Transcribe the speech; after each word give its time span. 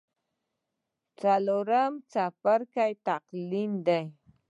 څلورم 1.19 1.93
څپرکی 2.11 2.91
تلقين 3.05 3.71
دی. 3.87 4.01